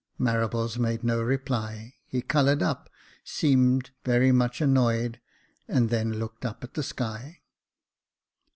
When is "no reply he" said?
1.03-2.23